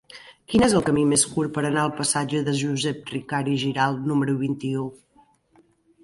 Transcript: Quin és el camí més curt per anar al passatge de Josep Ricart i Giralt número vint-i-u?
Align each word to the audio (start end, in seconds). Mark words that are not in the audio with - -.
Quin 0.51 0.63
és 0.67 0.71
el 0.77 0.83
camí 0.85 1.01
més 1.09 1.25
curt 1.33 1.51
per 1.57 1.63
anar 1.67 1.83
al 1.87 1.91
passatge 1.99 2.41
de 2.47 2.55
Josep 2.61 3.11
Ricart 3.15 3.51
i 3.51 3.53
Giralt 3.65 4.09
número 4.13 4.35
vint-i-u? 4.41 4.87